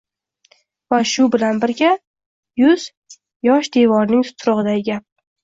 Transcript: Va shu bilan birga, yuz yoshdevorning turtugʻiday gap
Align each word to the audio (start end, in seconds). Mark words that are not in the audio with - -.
Va 0.93 0.97
shu 1.09 1.25
bilan 1.35 1.59
birga, 1.63 1.91
yuz 2.63 2.87
yoshdevorning 3.49 4.27
turtugʻiday 4.33 4.85
gap 4.91 5.07